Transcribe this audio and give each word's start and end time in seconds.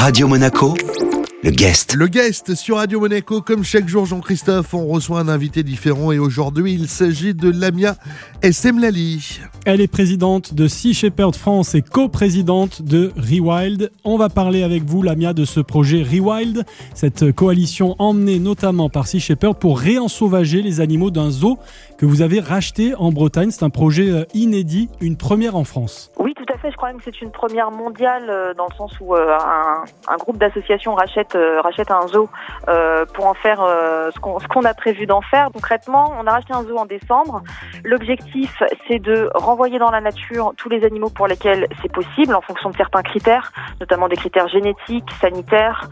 Radio 0.00 0.26
Monaco, 0.28 0.72
le 1.44 1.50
guest. 1.50 1.94
Le 1.94 2.06
guest 2.06 2.54
sur 2.54 2.76
Radio 2.76 3.00
Monaco, 3.00 3.42
comme 3.42 3.62
chaque 3.62 3.86
jour, 3.86 4.06
Jean-Christophe, 4.06 4.72
on 4.72 4.86
reçoit 4.86 5.20
un 5.20 5.28
invité 5.28 5.62
différent 5.62 6.10
et 6.10 6.18
aujourd'hui, 6.18 6.72
il 6.72 6.88
s'agit 6.88 7.34
de 7.34 7.50
Lamia 7.50 7.96
Essemlali. 8.40 9.40
Elle 9.66 9.82
est 9.82 9.88
présidente 9.88 10.54
de 10.54 10.68
Sea 10.68 10.94
Shepherd 10.94 11.36
France 11.36 11.74
et 11.74 11.82
coprésidente 11.82 12.80
de 12.80 13.12
Rewild. 13.18 13.92
On 14.02 14.16
va 14.16 14.30
parler 14.30 14.62
avec 14.62 14.84
vous, 14.84 15.02
Lamia, 15.02 15.34
de 15.34 15.44
ce 15.44 15.60
projet 15.60 16.02
Rewild, 16.02 16.64
cette 16.94 17.30
coalition 17.32 17.94
emmenée 17.98 18.38
notamment 18.38 18.88
par 18.88 19.06
Sea 19.06 19.20
Shepherd 19.20 19.58
pour 19.58 19.78
réensauvager 19.78 20.62
les 20.62 20.80
animaux 20.80 21.10
d'un 21.10 21.30
zoo 21.30 21.58
que 21.98 22.06
vous 22.06 22.22
avez 22.22 22.40
racheté 22.40 22.94
en 22.94 23.12
Bretagne. 23.12 23.50
C'est 23.50 23.64
un 23.64 23.70
projet 23.70 24.08
euh, 24.08 24.24
inédit, 24.32 24.88
une 25.02 25.16
première 25.16 25.56
en 25.56 25.64
France. 25.64 26.10
Je 26.68 26.76
crois 26.76 26.88
même 26.88 26.98
que 26.98 27.04
c'est 27.04 27.22
une 27.22 27.30
première 27.30 27.70
mondiale 27.70 28.28
euh, 28.28 28.54
dans 28.54 28.66
le 28.68 28.74
sens 28.74 28.92
où 29.00 29.14
euh, 29.14 29.36
un, 30.08 30.16
groupe 30.16 30.36
d'associations 30.36 30.94
rachète, 30.94 31.36
rachète 31.62 31.90
un 31.90 32.06
zoo 32.06 32.28
pour 33.14 33.26
en 33.26 33.34
faire 33.34 33.60
ce 34.14 34.18
qu'on 34.20 34.38
ce 34.38 34.46
qu'on 34.48 34.64
a 34.64 34.74
prévu 34.74 35.06
d'en 35.06 35.22
faire. 35.22 35.48
Concrètement, 35.52 36.12
on 36.20 36.26
a 36.26 36.32
racheté 36.32 36.52
un 36.52 36.62
zoo 36.62 36.76
en 36.76 36.84
décembre. 36.84 37.42
L'objectif, 37.84 38.62
c'est 38.86 38.98
de 38.98 39.30
renvoyer 39.34 39.78
dans 39.78 39.90
la 39.90 40.00
nature 40.00 40.52
tous 40.56 40.68
les 40.68 40.84
animaux 40.84 41.08
pour 41.08 41.26
lesquels 41.26 41.66
c'est 41.80 41.90
possible 41.90 42.34
en 42.34 42.42
fonction 42.42 42.70
de 42.70 42.76
certains 42.76 43.02
critères, 43.02 43.52
notamment 43.80 44.08
des 44.08 44.16
critères 44.16 44.48
génétiques, 44.48 45.10
sanitaires, 45.20 45.88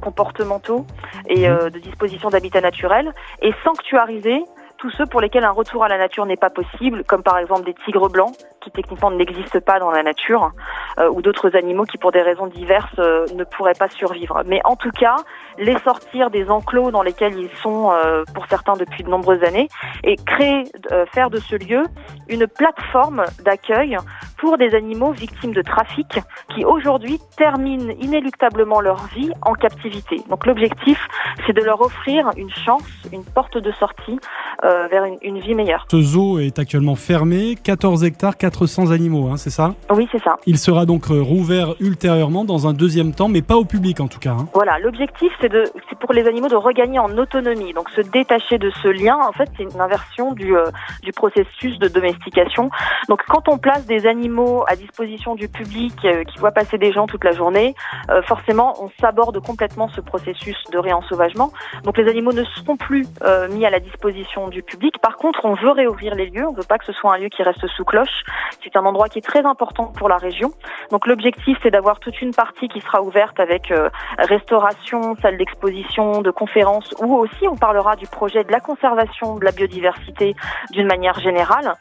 comportementaux 0.00 0.86
et 1.26 1.48
de 1.48 1.78
disposition 1.78 2.30
d'habitat 2.30 2.60
naturel, 2.60 3.12
et 3.42 3.52
sanctuariser 3.64 4.42
tous 4.80 4.90
ceux 4.90 5.06
pour 5.06 5.20
lesquels 5.20 5.44
un 5.44 5.50
retour 5.50 5.84
à 5.84 5.88
la 5.88 5.98
nature 5.98 6.24
n'est 6.24 6.38
pas 6.38 6.48
possible, 6.48 7.04
comme 7.04 7.22
par 7.22 7.38
exemple 7.38 7.64
des 7.64 7.74
tigres 7.84 8.08
blancs, 8.08 8.34
qui 8.62 8.70
techniquement 8.70 9.10
n'existent 9.10 9.60
pas 9.60 9.78
dans 9.78 9.90
la 9.90 10.02
nature, 10.02 10.52
euh, 10.98 11.10
ou 11.10 11.20
d'autres 11.20 11.54
animaux 11.54 11.84
qui 11.84 11.98
pour 11.98 12.12
des 12.12 12.22
raisons 12.22 12.46
diverses 12.46 12.98
euh, 12.98 13.26
ne 13.34 13.44
pourraient 13.44 13.74
pas 13.78 13.88
survivre. 13.88 14.42
Mais 14.46 14.60
en 14.64 14.76
tout 14.76 14.90
cas, 14.90 15.16
les 15.58 15.78
sortir 15.80 16.30
des 16.30 16.50
enclos 16.50 16.90
dans 16.90 17.02
lesquels 17.02 17.38
ils 17.38 17.54
sont 17.56 17.90
euh, 17.92 18.24
pour 18.34 18.46
certains 18.46 18.72
depuis 18.72 19.04
de 19.04 19.10
nombreuses 19.10 19.44
années, 19.44 19.68
et 20.02 20.16
créer, 20.16 20.64
faire 21.12 21.28
de 21.28 21.38
ce 21.38 21.56
lieu 21.56 21.82
une 22.28 22.46
plateforme 22.46 23.24
d'accueil 23.44 23.98
pour 24.40 24.56
des 24.56 24.74
animaux 24.74 25.12
victimes 25.12 25.52
de 25.52 25.60
trafic 25.60 26.18
qui 26.54 26.64
aujourd'hui 26.64 27.20
terminent 27.36 27.92
inéluctablement 28.00 28.80
leur 28.80 29.06
vie 29.14 29.30
en 29.42 29.52
captivité. 29.52 30.22
Donc 30.30 30.46
l'objectif, 30.46 30.98
c'est 31.46 31.52
de 31.52 31.62
leur 31.62 31.80
offrir 31.82 32.30
une 32.36 32.50
chance, 32.50 32.82
une 33.12 33.24
porte 33.24 33.58
de 33.58 33.70
sortie 33.72 34.18
euh, 34.64 34.88
vers 34.88 35.04
une, 35.04 35.18
une, 35.22 35.38
vie 35.38 35.54
meilleure. 35.54 35.86
Ce 35.90 36.00
zoo 36.00 36.38
est 36.38 36.58
actuellement 36.58 36.94
fermé, 36.94 37.54
14 37.62 38.04
hectares, 38.04 38.36
400 38.38 38.90
animaux, 38.90 39.28
hein, 39.28 39.36
c'est 39.36 39.50
ça? 39.50 39.74
Oui, 39.90 40.08
c'est 40.10 40.22
ça. 40.22 40.36
Il 40.46 40.58
sera 40.58 40.86
donc 40.86 41.10
euh, 41.10 41.20
rouvert 41.20 41.74
ultérieurement 41.80 42.44
dans 42.44 42.66
un 42.66 42.72
deuxième 42.72 43.12
temps, 43.12 43.28
mais 43.28 43.42
pas 43.42 43.56
au 43.56 43.64
public 43.66 44.00
en 44.00 44.08
tout 44.08 44.20
cas. 44.20 44.32
Hein. 44.32 44.48
Voilà, 44.54 44.78
l'objectif 44.78 45.32
c'est 45.40 45.98
pour 45.98 46.12
les 46.14 46.26
animaux 46.26 46.48
de 46.48 46.56
regagner 46.56 46.98
en 46.98 47.16
autonomie, 47.18 47.74
donc 47.74 47.90
se 47.90 48.00
détacher 48.00 48.58
de 48.58 48.70
ce 48.82 48.88
lien. 48.88 49.18
En 49.28 49.32
fait, 49.32 49.50
c'est 49.56 49.64
une 49.64 49.80
inversion 49.80 50.32
du, 50.32 50.56
euh, 50.56 50.64
du 51.02 51.12
processus 51.12 51.78
de 51.78 51.88
domestication. 51.88 52.70
Donc 53.08 53.22
quand 53.28 53.48
on 53.48 53.58
place 53.58 53.84
des 53.86 54.06
animaux 54.06 54.29
à 54.68 54.76
disposition 54.76 55.34
du 55.34 55.48
public 55.48 55.94
euh, 56.04 56.24
qui 56.24 56.38
voit 56.38 56.52
passer 56.52 56.78
des 56.78 56.92
gens 56.92 57.06
toute 57.06 57.24
la 57.24 57.32
journée, 57.32 57.74
euh, 58.10 58.22
forcément, 58.22 58.74
on 58.80 58.90
s'aborde 59.00 59.40
complètement 59.44 59.88
ce 59.88 60.00
processus 60.00 60.56
de 60.72 60.78
réensauvagement. 60.78 61.52
Donc 61.84 61.98
les 61.98 62.08
animaux 62.08 62.32
ne 62.32 62.44
seront 62.44 62.76
plus 62.76 63.06
euh, 63.22 63.48
mis 63.48 63.66
à 63.66 63.70
la 63.70 63.80
disposition 63.80 64.48
du 64.48 64.62
public. 64.62 64.98
Par 65.00 65.16
contre, 65.16 65.44
on 65.44 65.54
veut 65.54 65.70
réouvrir 65.70 66.14
les 66.14 66.26
lieux. 66.30 66.46
On 66.46 66.52
ne 66.52 66.56
veut 66.56 66.68
pas 66.68 66.78
que 66.78 66.84
ce 66.84 66.92
soit 66.92 67.14
un 67.14 67.18
lieu 67.18 67.28
qui 67.28 67.42
reste 67.42 67.66
sous 67.76 67.84
cloche. 67.84 68.22
C'est 68.62 68.76
un 68.76 68.84
endroit 68.84 69.08
qui 69.08 69.18
est 69.18 69.26
très 69.26 69.44
important 69.44 69.86
pour 69.86 70.08
la 70.08 70.16
région. 70.16 70.52
Donc 70.90 71.06
l'objectif, 71.06 71.58
c'est 71.62 71.70
d'avoir 71.70 71.98
toute 71.98 72.20
une 72.22 72.32
partie 72.32 72.68
qui 72.68 72.80
sera 72.80 73.02
ouverte 73.02 73.40
avec 73.40 73.72
restauration, 74.18 75.16
salle 75.16 75.38
d'exposition, 75.38 76.22
de 76.22 76.30
conférences, 76.30 76.94
ou 77.00 77.16
aussi 77.16 77.48
on 77.48 77.56
parlera 77.56 77.96
du 77.96 78.06
projet 78.06 78.44
de 78.44 78.52
la 78.52 78.60
conservation 78.60 79.36
de 79.36 79.44
la 79.44 79.52
biodiversité 79.52 80.34
d'une 80.70 80.86
manière 80.86 81.18
générale, 81.18 81.74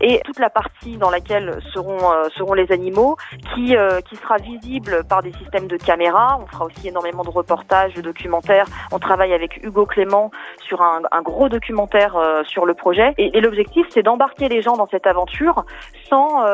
et 0.00 0.20
toute 0.24 0.38
la 0.38 0.50
partie 0.50 0.96
dans 0.96 1.10
laquelle 1.10 1.58
seront 1.72 2.12
euh, 2.12 2.28
seront, 2.36 2.54
les 2.54 2.70
animaux, 2.72 3.16
qui, 3.54 3.76
euh, 3.76 4.00
qui 4.00 4.16
sera 4.16 4.36
visible 4.36 5.04
par 5.08 5.22
des 5.22 5.32
systèmes 5.32 5.66
de 5.66 5.76
caméras. 5.76 6.38
On 6.42 6.46
fera 6.46 6.64
aussi 6.64 6.88
énormément 6.88 7.22
de 7.22 7.30
reportages, 7.30 7.94
de 7.94 8.00
documentaires. 8.00 8.66
On 8.92 8.98
travaille 8.98 9.32
avec 9.32 9.62
Hugo 9.64 9.86
Clément 9.86 10.30
sur 10.60 10.82
un, 10.82 11.02
un 11.12 11.22
gros 11.22 11.48
documentaire 11.48 12.16
euh, 12.16 12.42
sur 12.44 12.66
le 12.66 12.74
projet. 12.74 13.14
Et, 13.18 13.36
et 13.36 13.40
l'objectif, 13.40 13.86
c'est 13.90 14.02
d'embarquer 14.02 14.48
les 14.48 14.62
gens 14.62 14.76
dans 14.76 14.88
cette 14.88 15.06
aventure 15.06 15.64
sans, 16.08 16.44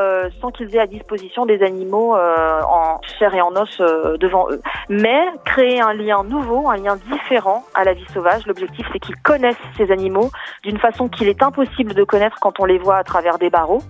sans 0.40 0.50
qu'ils 0.50 0.74
aient 0.74 0.80
à 0.80 0.86
disposition 0.86 1.46
des 1.46 1.62
animaux 1.62 2.14
en 2.14 3.00
chair 3.18 3.34
et 3.34 3.40
en 3.40 3.54
os 3.56 3.78
devant 4.18 4.46
eux. 4.50 4.60
Mais 4.88 5.20
créer 5.44 5.80
un 5.80 5.92
lien 5.92 6.24
nouveau, 6.24 6.70
un 6.70 6.76
lien 6.76 6.96
différent 6.96 7.64
à 7.74 7.84
la 7.84 7.94
vie 7.94 8.06
sauvage. 8.12 8.46
L'objectif, 8.46 8.86
c'est 8.92 8.98
qu'ils 8.98 9.16
connaissent 9.16 9.56
ces 9.76 9.90
animaux 9.90 10.30
d'une 10.62 10.78
façon 10.78 11.08
qu'il 11.08 11.28
est 11.28 11.42
impossible 11.42 11.94
de 11.94 12.04
connaître 12.04 12.36
quand 12.40 12.60
on 12.60 12.64
les 12.64 12.78
voit 12.78 12.96
à 12.96 13.04
travers 13.04 13.38
des 13.38 13.50
barreaux 13.50 13.82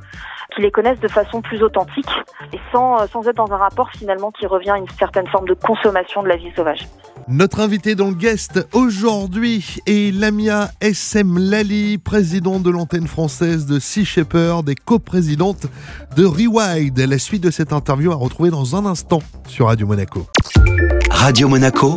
qui 0.54 0.62
les 0.62 0.70
connaissent 0.70 1.00
de 1.00 1.08
façon 1.08 1.40
plus 1.40 1.62
authentique 1.62 2.10
et 2.52 2.58
sans, 2.72 3.00
euh, 3.00 3.06
sans 3.12 3.26
être 3.28 3.36
dans 3.36 3.52
un 3.52 3.56
rapport 3.56 3.90
finalement 3.90 4.30
qui 4.30 4.46
revient 4.46 4.70
à 4.70 4.78
une 4.78 4.88
certaine 4.98 5.26
forme 5.28 5.46
de 5.46 5.54
consommation 5.54 6.22
de 6.22 6.28
la 6.28 6.36
vie 6.36 6.52
sauvage. 6.54 6.88
Notre 7.28 7.60
invité 7.60 7.94
dans 7.94 8.08
le 8.08 8.14
guest 8.14 8.66
aujourd'hui 8.72 9.78
est 9.86 10.12
Lamia 10.14 10.70
SM 10.80 11.38
Lali, 11.38 11.98
présidente 11.98 12.62
de 12.62 12.70
l'antenne 12.70 13.06
française 13.06 13.66
de 13.66 13.78
Sea 13.78 14.04
Shepherd 14.04 14.68
et 14.68 14.74
coprésidente 14.74 15.66
de 16.16 16.24
Rewild. 16.24 16.98
La 16.98 17.18
suite 17.18 17.42
de 17.42 17.50
cette 17.50 17.72
interview 17.72 18.10
à 18.12 18.16
retrouver 18.16 18.50
dans 18.50 18.76
un 18.76 18.86
instant 18.86 19.20
sur 19.46 19.66
Radio 19.66 19.86
Monaco. 19.86 20.26
Radio 21.10 21.48
Monaco 21.48 21.94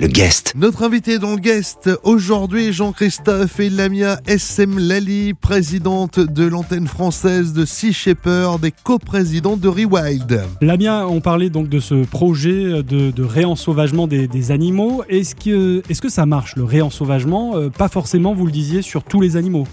le 0.00 0.06
guest. 0.06 0.52
Notre 0.56 0.84
invité 0.84 1.18
dans 1.18 1.32
le 1.32 1.40
guest 1.40 1.90
aujourd'hui, 2.04 2.72
Jean-Christophe 2.72 3.58
et 3.58 3.68
Lamia 3.68 4.20
SM 4.26 4.78
Lali, 4.78 5.34
présidente 5.34 6.20
de 6.20 6.44
l'antenne 6.44 6.86
française 6.86 7.52
de 7.52 7.64
Sea 7.64 7.92
Shepherd 7.92 8.64
et 8.64 8.72
coprésidente 8.84 9.60
de 9.60 9.68
Rewild. 9.68 10.42
Lamia, 10.60 11.06
on 11.08 11.20
parlait 11.20 11.50
donc 11.50 11.68
de 11.68 11.80
ce 11.80 12.04
projet 12.04 12.82
de, 12.82 13.10
de 13.10 13.22
réensauvagement 13.22 14.06
des, 14.06 14.28
des 14.28 14.50
animaux. 14.52 15.02
Est-ce 15.08 15.34
que, 15.34 15.82
est 15.88 16.00
que 16.00 16.08
ça 16.08 16.26
marche, 16.26 16.54
le 16.56 16.64
réensauvagement? 16.64 17.56
Euh, 17.56 17.68
Pas 17.68 17.88
forcément, 17.88 18.34
vous 18.34 18.46
le 18.46 18.52
disiez, 18.52 18.82
sur 18.82 19.02
tous 19.02 19.20
les 19.20 19.36
animaux. 19.36 19.66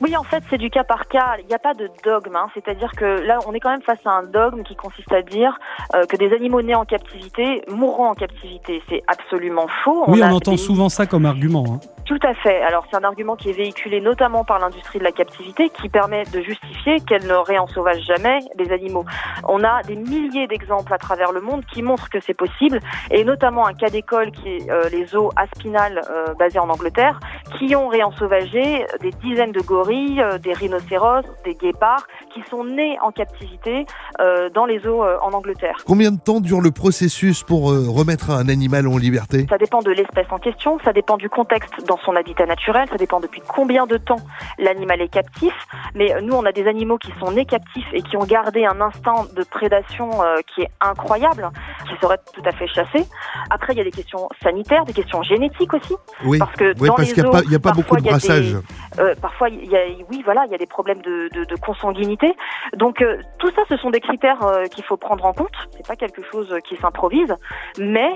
Oui, 0.00 0.16
en 0.16 0.24
fait, 0.24 0.42
c'est 0.50 0.58
du 0.58 0.70
cas 0.70 0.84
par 0.84 1.06
cas. 1.08 1.36
Il 1.40 1.46
n'y 1.46 1.54
a 1.54 1.58
pas 1.58 1.74
de 1.74 1.90
dogme. 2.04 2.36
Hein. 2.36 2.48
C'est-à-dire 2.54 2.92
que 2.92 3.04
là, 3.26 3.38
on 3.46 3.52
est 3.52 3.60
quand 3.60 3.70
même 3.70 3.82
face 3.82 4.04
à 4.04 4.10
un 4.10 4.22
dogme 4.22 4.62
qui 4.62 4.76
consiste 4.76 5.12
à 5.12 5.22
dire 5.22 5.58
euh, 5.94 6.04
que 6.06 6.16
des 6.16 6.32
animaux 6.32 6.62
nés 6.62 6.74
en 6.74 6.84
captivité 6.84 7.62
mourront 7.68 8.08
en 8.08 8.14
captivité. 8.14 8.82
C'est 8.88 9.02
absolument 9.06 9.66
faux. 9.84 10.04
Oui, 10.08 10.20
on, 10.22 10.28
on 10.28 10.36
entend 10.36 10.56
souvent 10.56 10.88
ça 10.88 11.06
comme 11.06 11.26
argument. 11.26 11.64
Hein. 11.68 11.93
Tout 12.06 12.18
à 12.22 12.34
fait. 12.34 12.62
Alors 12.62 12.86
c'est 12.90 12.96
un 12.96 13.04
argument 13.04 13.34
qui 13.34 13.48
est 13.48 13.54
véhiculé 13.54 14.00
notamment 14.00 14.44
par 14.44 14.58
l'industrie 14.58 14.98
de 14.98 15.04
la 15.04 15.12
captivité 15.12 15.70
qui 15.70 15.88
permet 15.88 16.24
de 16.24 16.42
justifier 16.42 17.00
qu'elle 17.00 17.26
ne 17.26 17.34
réensauvage 17.34 18.02
jamais 18.02 18.40
les 18.58 18.72
animaux. 18.72 19.06
On 19.48 19.64
a 19.64 19.82
des 19.82 19.96
milliers 19.96 20.46
d'exemples 20.46 20.92
à 20.92 20.98
travers 20.98 21.32
le 21.32 21.40
monde 21.40 21.64
qui 21.72 21.82
montrent 21.82 22.10
que 22.10 22.20
c'est 22.20 22.34
possible 22.34 22.80
et 23.10 23.24
notamment 23.24 23.66
un 23.66 23.72
cas 23.72 23.88
d'école 23.88 24.32
qui 24.32 24.48
est 24.48 24.70
euh, 24.70 24.88
les 24.90 25.06
zoos 25.06 25.30
Aspinal 25.36 26.02
euh, 26.10 26.34
basés 26.34 26.58
en 26.58 26.68
Angleterre 26.68 27.20
qui 27.58 27.74
ont 27.74 27.88
réensauvagé 27.88 28.84
des 29.00 29.10
dizaines 29.22 29.52
de 29.52 29.60
gorilles, 29.60 30.20
euh, 30.20 30.38
des 30.38 30.52
rhinocéros, 30.52 31.24
des 31.44 31.54
guépards 31.54 32.06
qui 32.34 32.42
sont 32.50 32.64
nés 32.64 32.98
en 33.02 33.12
captivité 33.12 33.86
euh, 34.20 34.50
dans 34.50 34.66
les 34.66 34.80
zoos 34.80 35.02
en 35.02 35.32
Angleterre. 35.32 35.78
Combien 35.86 36.10
de 36.10 36.20
temps 36.20 36.40
dure 36.40 36.60
le 36.60 36.70
processus 36.70 37.42
pour 37.42 37.70
remettre 37.70 38.30
un 38.30 38.48
animal 38.48 38.88
en 38.88 38.98
liberté? 38.98 39.46
Ça 39.48 39.58
dépend 39.58 39.80
de 39.80 39.90
l'espèce 39.90 40.26
en 40.30 40.38
question, 40.38 40.78
ça 40.84 40.92
dépend 40.92 41.16
du 41.16 41.30
contexte 41.30 41.86
dans 41.86 41.93
son 42.04 42.16
habitat 42.16 42.46
naturel, 42.46 42.88
ça 42.90 42.96
dépend 42.96 43.20
depuis 43.20 43.40
combien 43.46 43.86
de 43.86 43.96
temps 43.96 44.20
l'animal 44.58 45.00
est 45.00 45.08
captif. 45.08 45.52
Mais 45.94 46.14
nous, 46.22 46.34
on 46.34 46.44
a 46.44 46.52
des 46.52 46.66
animaux 46.66 46.98
qui 46.98 47.12
sont 47.20 47.30
nés 47.32 47.44
captifs 47.46 47.86
et 47.92 48.02
qui 48.02 48.16
ont 48.16 48.24
gardé 48.24 48.64
un 48.64 48.80
instinct 48.80 49.26
de 49.34 49.42
prédation 49.44 50.10
qui 50.54 50.62
est 50.62 50.70
incroyable, 50.80 51.50
qui 51.88 51.94
serait 52.00 52.18
tout 52.32 52.42
à 52.44 52.52
fait 52.52 52.66
chassé. 52.68 53.04
Après, 53.50 53.72
il 53.72 53.78
y 53.78 53.80
a 53.80 53.84
des 53.84 53.90
questions 53.90 54.28
sanitaires, 54.42 54.84
des 54.84 54.92
questions 54.92 55.22
génétiques 55.22 55.72
aussi. 55.74 55.94
Oui, 56.24 56.38
parce 56.38 56.52
que 56.52 56.74
oui, 56.80 56.88
dans 56.88 56.94
parce 56.94 57.08
les 57.08 57.14
qu'il 57.14 57.22
n'y 57.48 57.54
a, 57.54 57.58
pas, 57.60 57.70
a 57.70 57.72
beaucoup 57.72 57.96
de 57.96 58.02
des- 58.02 58.10
brassage. 58.10 58.56
Euh, 58.98 59.14
parfois, 59.20 59.48
il 59.48 59.70
y 59.70 59.76
a, 59.76 59.80
oui, 60.10 60.22
voilà, 60.24 60.44
il 60.46 60.52
y 60.52 60.54
a 60.54 60.58
des 60.58 60.66
problèmes 60.66 61.02
de, 61.02 61.28
de, 61.32 61.44
de 61.44 61.56
consanguinité. 61.56 62.34
Donc, 62.76 63.02
euh, 63.02 63.18
tout 63.38 63.50
ça, 63.54 63.62
ce 63.68 63.76
sont 63.76 63.90
des 63.90 64.00
critères 64.00 64.42
euh, 64.42 64.64
qu'il 64.66 64.84
faut 64.84 64.96
prendre 64.96 65.24
en 65.24 65.32
compte. 65.32 65.54
C'est 65.76 65.86
pas 65.86 65.96
quelque 65.96 66.22
chose 66.30 66.54
qui 66.68 66.76
s'improvise, 66.76 67.34
mais 67.78 68.10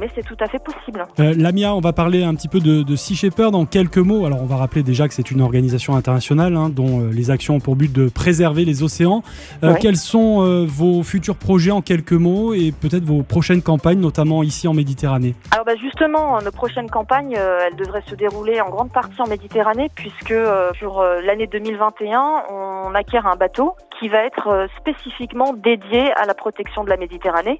mais 0.00 0.10
c'est 0.14 0.24
tout 0.24 0.36
à 0.40 0.46
fait 0.46 0.62
possible. 0.62 1.06
Lamia, 1.18 1.74
on 1.74 1.80
va 1.80 1.92
parler 1.92 2.22
un 2.22 2.34
petit 2.34 2.48
peu 2.48 2.60
de, 2.60 2.82
de 2.82 2.96
Sea 2.96 3.14
Shepherd 3.14 3.54
en 3.54 3.64
quelques 3.64 3.98
mots. 3.98 4.26
Alors, 4.26 4.42
on 4.42 4.46
va 4.46 4.56
rappeler 4.56 4.82
déjà 4.82 5.08
que 5.08 5.14
c'est 5.14 5.30
une 5.30 5.40
organisation 5.40 5.96
internationale 5.96 6.56
hein, 6.56 6.68
dont 6.68 7.08
les 7.10 7.30
actions 7.30 7.56
ont 7.56 7.60
pour 7.60 7.76
but 7.76 7.92
de 7.92 8.08
préserver 8.08 8.64
les 8.64 8.82
océans. 8.82 9.22
Ouais. 9.62 9.78
Quels 9.80 9.96
sont 9.96 10.64
vos 10.66 11.02
futurs 11.02 11.36
projets 11.36 11.70
en 11.70 11.82
quelques 11.82 12.12
mots 12.12 12.54
et 12.54 12.72
peut-être 12.72 13.04
vos 13.04 13.22
prochaines 13.22 13.62
campagnes, 13.62 14.00
notamment 14.00 14.42
ici 14.42 14.68
en 14.68 14.74
Méditerranée? 14.74 15.34
Alors 15.50 15.64
bah 15.64 15.76
justement, 15.80 16.40
nos 16.42 16.52
prochaines 16.52 16.90
campagnes, 16.90 17.32
elles 17.36 17.76
devraient 17.76 18.04
se 18.06 18.14
dérouler 18.14 18.60
en 18.60 18.70
grande 18.70 18.92
partie 18.92 19.20
en 19.20 19.26
Méditerranée, 19.26 19.87
puisque 19.94 20.30
euh, 20.30 20.72
sur 20.74 21.00
euh, 21.00 21.20
l'année 21.20 21.46
2021, 21.46 22.44
on 22.50 22.94
acquiert 22.94 23.26
un 23.26 23.36
bateau 23.36 23.76
qui 23.98 24.08
va 24.08 24.24
être 24.24 24.68
spécifiquement 24.78 25.52
dédié 25.52 26.12
à 26.12 26.24
la 26.24 26.34
protection 26.34 26.84
de 26.84 26.90
la 26.90 26.96
Méditerranée, 26.96 27.58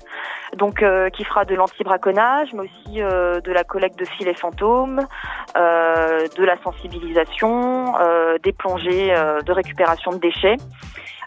donc 0.56 0.84
qui 1.12 1.25
fera 1.25 1.44
de 1.44 1.56
l'anti-braconnage, 1.56 2.52
mais 2.52 2.60
aussi 2.60 3.00
de 3.00 3.52
la 3.52 3.64
collecte 3.64 3.98
de 3.98 4.04
filets 4.04 4.34
fantômes, 4.34 5.00
de 5.56 6.44
la 6.44 6.56
sensibilisation, 6.62 7.92
des 8.40 8.52
plongées 8.52 9.12
de 9.44 9.50
récupération 9.52 10.12
de 10.12 10.19
déchets. 10.19 10.58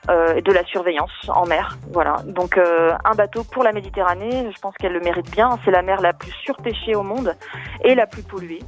Euh, 0.10 0.34
et 0.34 0.42
de 0.42 0.52
la 0.52 0.64
surveillance 0.66 1.12
en 1.28 1.46
mer. 1.46 1.78
Voilà. 1.94 2.16
Donc 2.26 2.58
euh, 2.58 2.92
un 3.06 3.14
bateau 3.14 3.44
pour 3.44 3.64
la 3.64 3.72
Méditerranée, 3.72 4.50
je 4.52 4.60
pense 4.60 4.74
qu'elle 4.78 4.94
le 4.94 5.00
mérite 5.00 5.30
bien. 5.30 5.60
C'est 5.64 5.70
la 5.70 5.84
mer 5.84 6.02
la 6.02 6.12
plus 6.12 6.32
surpêchée 6.32 6.96
au 6.96 7.04
monde 7.04 7.36
et 7.84 7.94
la 7.94 8.08
plus 8.08 8.24
polluée. 8.24 8.64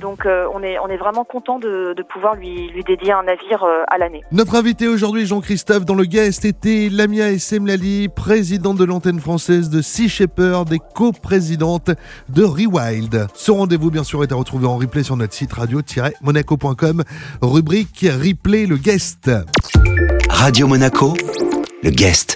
Donc 0.00 0.26
euh, 0.26 0.46
on, 0.52 0.62
est, 0.62 0.78
on 0.78 0.88
est 0.88 0.96
vraiment 0.96 1.24
content 1.24 1.58
de, 1.58 1.94
de 1.96 2.02
pouvoir 2.02 2.34
lui, 2.34 2.68
lui 2.68 2.82
dédier 2.84 3.12
un 3.12 3.22
navire 3.22 3.64
à 3.88 3.98
l'année. 3.98 4.22
Notre 4.32 4.56
invité 4.56 4.88
aujourd'hui, 4.88 5.26
Jean-Christophe, 5.26 5.84
dans 5.84 5.94
le 5.94 6.04
guest, 6.04 6.44
était 6.44 6.88
Lamia 6.90 7.30
Essemlali, 7.30 8.08
présidente 8.08 8.76
de 8.76 8.84
l'antenne 8.84 9.20
française 9.20 9.70
de 9.70 9.82
Sea 9.82 10.08
Shepherd 10.08 10.72
et 10.72 10.80
coprésidente 10.94 11.90
de 12.28 12.42
Rewild. 12.42 13.26
Ce 13.34 13.50
rendez-vous, 13.50 13.90
bien 13.90 14.04
sûr, 14.04 14.22
est 14.22 14.32
à 14.32 14.36
retrouver 14.36 14.66
en 14.66 14.76
replay 14.76 15.02
sur 15.02 15.16
notre 15.16 15.34
site 15.34 15.52
radio-monaco.com, 15.52 17.02
rubrique 17.42 18.06
Replay 18.10 18.66
le 18.66 18.76
guest. 18.76 19.30
Radio 20.30 20.66
Monaco, 20.66 21.14
le 21.82 21.90
guest. 21.90 22.32